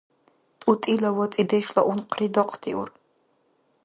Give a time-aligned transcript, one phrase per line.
[0.61, 2.89] ТӀутӀила ва цӀедешла унхъри дахъдиур.